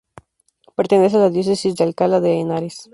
Pertenece 0.75 1.17
a 1.17 1.19
la 1.19 1.29
diócesis 1.29 1.75
de 1.75 1.83
Alcalá 1.83 2.19
de 2.19 2.33
Henares. 2.39 2.89